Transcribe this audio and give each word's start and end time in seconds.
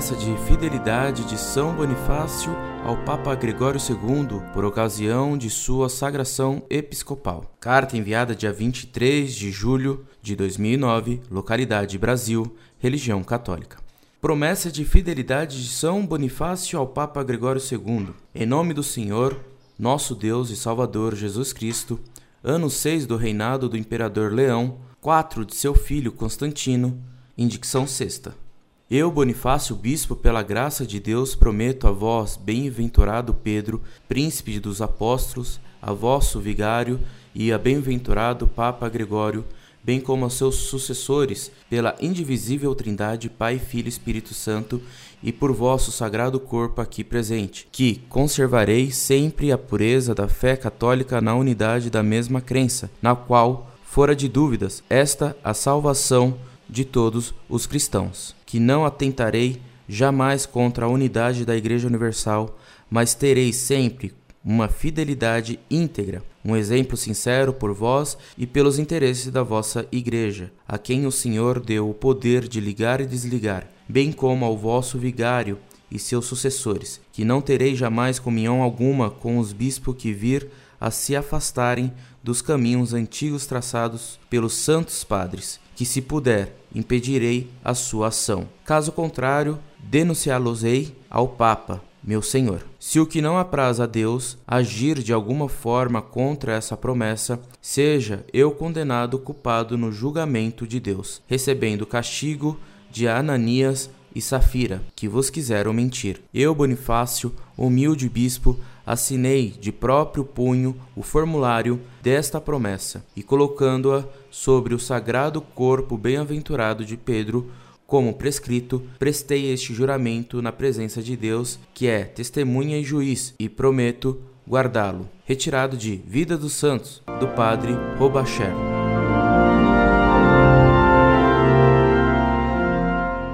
fidelidade 0.00 1.24
de 1.24 1.38
São 1.38 1.72
Bonifácio 1.72 2.52
ao 2.84 2.96
Papa 3.04 3.32
Gregório 3.36 3.78
II 3.78 4.42
por 4.52 4.64
ocasião 4.64 5.38
de 5.38 5.48
sua 5.48 5.88
sagração 5.88 6.64
episcopal. 6.68 7.54
Carta 7.60 7.96
enviada 7.96 8.34
dia 8.34 8.52
23 8.52 9.32
de 9.32 9.52
julho 9.52 10.04
de 10.20 10.34
2009, 10.34 11.20
localidade 11.30 11.96
Brasil, 11.96 12.56
religião 12.76 13.22
católica. 13.22 13.78
Promessa 14.20 14.68
de 14.68 14.84
fidelidade 14.84 15.62
de 15.62 15.68
São 15.68 16.04
Bonifácio 16.04 16.76
ao 16.76 16.88
Papa 16.88 17.22
Gregório 17.22 17.62
II. 17.62 18.08
Em 18.34 18.46
nome 18.46 18.74
do 18.74 18.82
Senhor, 18.82 19.38
nosso 19.78 20.16
Deus 20.16 20.50
e 20.50 20.56
Salvador 20.56 21.14
Jesus 21.14 21.52
Cristo, 21.52 22.00
ano 22.42 22.68
6 22.68 23.06
do 23.06 23.16
reinado 23.16 23.68
do 23.68 23.76
imperador 23.76 24.32
Leão, 24.32 24.78
4 25.00 25.44
de 25.44 25.54
seu 25.54 25.72
filho 25.72 26.10
Constantino, 26.10 27.00
indicção 27.38 27.86
sexta. 27.86 28.43
Eu, 28.90 29.10
Bonifácio, 29.10 29.74
bispo, 29.74 30.14
pela 30.14 30.42
graça 30.42 30.86
de 30.86 31.00
Deus, 31.00 31.34
prometo 31.34 31.88
a 31.88 31.90
vós, 31.90 32.36
bem-aventurado 32.36 33.32
Pedro, 33.32 33.80
príncipe 34.06 34.60
dos 34.60 34.82
apóstolos, 34.82 35.58
a 35.80 35.90
vosso 35.90 36.38
vigário 36.38 37.00
e 37.34 37.50
a 37.50 37.56
bem-aventurado 37.56 38.46
Papa 38.46 38.86
Gregório, 38.90 39.42
bem 39.82 39.98
como 39.98 40.24
aos 40.24 40.34
seus 40.34 40.56
sucessores, 40.56 41.50
pela 41.70 41.96
indivisível 41.98 42.74
Trindade, 42.74 43.30
Pai, 43.30 43.58
Filho 43.58 43.86
e 43.86 43.88
Espírito 43.88 44.34
Santo, 44.34 44.82
e 45.22 45.32
por 45.32 45.50
vosso 45.50 45.90
sagrado 45.90 46.38
corpo 46.38 46.82
aqui 46.82 47.02
presente, 47.02 47.66
que 47.72 48.02
conservarei 48.10 48.90
sempre 48.90 49.50
a 49.50 49.56
pureza 49.56 50.14
da 50.14 50.28
fé 50.28 50.58
católica 50.58 51.22
na 51.22 51.34
unidade 51.34 51.88
da 51.88 52.02
mesma 52.02 52.42
crença, 52.42 52.90
na 53.00 53.16
qual, 53.16 53.70
fora 53.82 54.14
de 54.14 54.28
dúvidas, 54.28 54.84
esta 54.90 55.34
a 55.42 55.54
salvação 55.54 56.36
de 56.68 56.84
todos 56.84 57.34
os 57.48 57.66
cristãos, 57.66 58.34
que 58.46 58.58
não 58.58 58.84
atentarei 58.84 59.60
jamais 59.88 60.46
contra 60.46 60.86
a 60.86 60.88
unidade 60.88 61.44
da 61.44 61.56
Igreja 61.56 61.86
Universal, 61.86 62.58
mas 62.90 63.14
terei 63.14 63.52
sempre 63.52 64.14
uma 64.44 64.68
fidelidade 64.68 65.58
íntegra, 65.70 66.22
um 66.44 66.54
exemplo 66.54 66.96
sincero 66.96 67.52
por 67.52 67.72
vós 67.72 68.18
e 68.36 68.46
pelos 68.46 68.78
interesses 68.78 69.30
da 69.30 69.42
vossa 69.42 69.86
Igreja, 69.90 70.52
a 70.68 70.76
quem 70.76 71.06
o 71.06 71.12
Senhor 71.12 71.58
deu 71.58 71.88
o 71.88 71.94
poder 71.94 72.46
de 72.46 72.60
ligar 72.60 73.00
e 73.00 73.06
desligar, 73.06 73.66
bem 73.88 74.12
como 74.12 74.44
ao 74.44 74.56
vosso 74.56 74.98
vigário 74.98 75.58
e 75.90 75.98
seus 75.98 76.26
sucessores, 76.26 77.00
que 77.12 77.24
não 77.24 77.40
terei 77.40 77.74
jamais 77.74 78.18
comunhão 78.18 78.62
alguma 78.62 79.10
com 79.10 79.38
os 79.38 79.52
bispos 79.52 79.96
que 79.96 80.12
vir 80.12 80.50
a 80.80 80.90
se 80.90 81.14
afastarem 81.16 81.92
dos 82.22 82.40
caminhos 82.40 82.94
antigos 82.94 83.46
traçados 83.46 84.18
pelos 84.30 84.54
santos 84.54 85.04
padres, 85.04 85.60
que 85.76 85.84
se 85.84 86.00
puder, 86.00 86.56
impedirei 86.74 87.50
a 87.64 87.74
sua 87.74 88.08
ação. 88.08 88.48
Caso 88.64 88.92
contrário, 88.92 89.58
denunciá-los-ei 89.78 90.96
ao 91.10 91.28
Papa, 91.28 91.82
meu 92.02 92.20
Senhor. 92.22 92.64
Se 92.78 93.00
o 93.00 93.06
que 93.06 93.22
não 93.22 93.38
apraz 93.38 93.80
a 93.80 93.86
Deus 93.86 94.36
agir 94.46 95.02
de 95.02 95.12
alguma 95.12 95.48
forma 95.48 96.02
contra 96.02 96.52
essa 96.52 96.76
promessa, 96.76 97.40
seja 97.60 98.24
eu 98.32 98.50
condenado 98.50 99.18
culpado 99.18 99.76
no 99.78 99.90
julgamento 99.90 100.66
de 100.66 100.78
Deus, 100.78 101.22
recebendo 101.26 101.86
castigo 101.86 102.58
de 102.90 103.08
Ananias 103.08 103.90
e 104.14 104.20
Safira, 104.20 104.82
que 104.94 105.08
vos 105.08 105.28
quiseram 105.28 105.72
mentir. 105.72 106.20
Eu, 106.32 106.54
Bonifácio, 106.54 107.34
humilde 107.56 108.08
bispo, 108.08 108.58
assinei 108.86 109.54
de 109.58 109.72
próprio 109.72 110.24
punho 110.24 110.76
o 110.94 111.02
formulário 111.02 111.80
desta 112.02 112.40
promessa 112.40 113.04
e, 113.16 113.22
colocando-a 113.22 114.04
sobre 114.30 114.74
o 114.74 114.78
sagrado 114.78 115.40
corpo 115.40 115.96
bem-aventurado 115.96 116.84
de 116.84 116.96
Pedro, 116.96 117.50
como 117.86 118.14
prescrito, 118.14 118.82
prestei 118.98 119.52
este 119.52 119.74
juramento 119.74 120.42
na 120.42 120.50
presença 120.50 121.02
de 121.02 121.16
Deus, 121.16 121.58
que 121.72 121.86
é 121.86 122.04
testemunha 122.04 122.78
e 122.78 122.82
juiz, 122.82 123.34
e 123.38 123.48
prometo 123.48 124.20
guardá-lo. 124.48 125.08
Retirado 125.24 125.76
de 125.76 125.96
Vida 126.06 126.36
dos 126.36 126.54
Santos, 126.54 127.02
do 127.20 127.28
Padre 127.28 127.72
Robacher. 127.98 128.52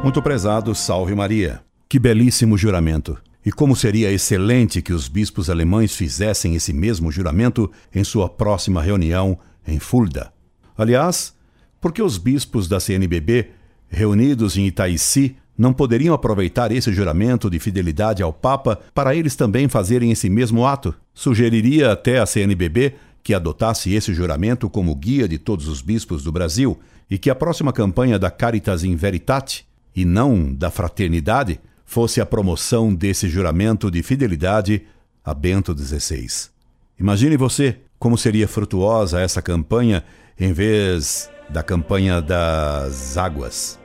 Muito 0.02 0.22
prezado, 0.22 0.74
salve 0.74 1.14
Maria. 1.14 1.60
Que 1.88 1.98
belíssimo 1.98 2.56
juramento. 2.56 3.18
E 3.44 3.50
como 3.50 3.74
seria 3.74 4.12
excelente 4.12 4.82
que 4.82 4.92
os 4.92 5.08
bispos 5.08 5.48
alemães 5.48 5.94
fizessem 5.94 6.54
esse 6.54 6.72
mesmo 6.72 7.10
juramento 7.10 7.70
em 7.94 8.04
sua 8.04 8.28
próxima 8.28 8.82
reunião 8.82 9.38
em 9.66 9.78
Fulda. 9.78 10.32
Aliás, 10.76 11.34
por 11.80 11.92
que 11.92 12.02
os 12.02 12.18
bispos 12.18 12.68
da 12.68 12.78
CNBB, 12.78 13.50
reunidos 13.88 14.56
em 14.58 14.66
Itaici, 14.66 15.36
não 15.56 15.72
poderiam 15.72 16.14
aproveitar 16.14 16.72
esse 16.72 16.92
juramento 16.92 17.50
de 17.50 17.58
fidelidade 17.58 18.22
ao 18.22 18.32
Papa 18.32 18.78
para 18.94 19.14
eles 19.14 19.36
também 19.36 19.68
fazerem 19.68 20.10
esse 20.10 20.28
mesmo 20.28 20.66
ato? 20.66 20.94
Sugeriria 21.14 21.92
até 21.92 22.18
a 22.18 22.26
CNBB 22.26 22.94
que 23.22 23.34
adotasse 23.34 23.92
esse 23.92 24.14
juramento 24.14 24.68
como 24.68 24.94
guia 24.94 25.28
de 25.28 25.38
todos 25.38 25.68
os 25.68 25.82
bispos 25.82 26.22
do 26.22 26.32
Brasil 26.32 26.78
e 27.10 27.18
que 27.18 27.28
a 27.28 27.34
próxima 27.34 27.72
campanha 27.72 28.18
da 28.18 28.30
Caritas 28.30 28.84
in 28.84 28.96
Veritate, 28.96 29.66
e 29.94 30.04
não 30.04 30.54
da 30.54 30.70
Fraternidade, 30.70 31.60
fosse 31.90 32.20
a 32.20 32.24
promoção 32.24 32.94
desse 32.94 33.28
juramento 33.28 33.90
de 33.90 34.00
fidelidade 34.00 34.82
a 35.24 35.34
Bento 35.34 35.76
XVI. 35.76 36.48
Imagine 36.96 37.36
você 37.36 37.78
como 37.98 38.16
seria 38.16 38.46
frutuosa 38.46 39.20
essa 39.20 39.42
campanha 39.42 40.04
em 40.38 40.52
vez 40.52 41.28
da 41.48 41.64
campanha 41.64 42.22
das 42.22 43.18
águas. 43.18 43.76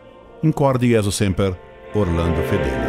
Incorde 0.44 0.88
Jesus 0.88 1.16
Semper, 1.16 1.58
Orlando 1.96 2.44
Fedeli. 2.44 2.85